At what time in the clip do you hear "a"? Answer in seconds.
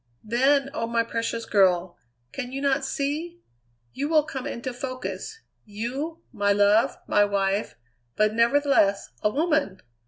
9.21-9.29